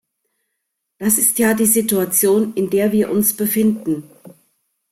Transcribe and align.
Das 0.97 1.19
ist 1.19 1.37
ja 1.37 1.53
die 1.53 1.67
Situation, 1.67 2.55
in 2.55 2.71
der 2.71 2.91
wir 2.91 3.11
uns 3.11 3.37
befinden. 3.37 4.09